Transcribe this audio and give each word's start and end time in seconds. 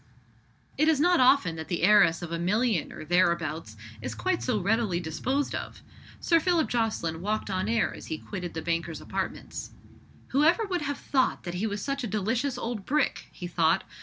It 0.79 0.87
is 0.87 0.99
not 0.99 1.19
often 1.19 1.57
that 1.57 1.67
the 1.67 1.83
heiress 1.83 2.23
of 2.23 2.31
a 2.31 2.39
million 2.39 2.91
or 2.91 3.05
thereabouts 3.05 3.77
is 4.01 4.15
quite 4.15 4.41
so 4.41 4.59
readily 4.59 4.99
disposed 4.99 5.53
of. 5.53 5.83
Sir 6.19 6.39
Philip 6.39 6.67
Jocelyn 6.69 7.21
walked 7.21 7.51
on 7.51 7.69
air 7.69 7.93
as 7.93 8.07
he 8.07 8.17
quitted 8.17 8.55
the 8.55 8.63
banker's 8.63 8.99
apartments. 8.99 9.69
"Who 10.29 10.43
ever 10.43 10.65
would 10.65 10.81
have 10.81 10.97
thought 10.97 11.43
that 11.43 11.53
he 11.53 11.67
was 11.67 11.83
such 11.83 12.03
a 12.03 12.07
delicious 12.07 12.57
old 12.57 12.83
brick?" 12.83 13.27
he 13.31 13.45
thought. 13.45 13.83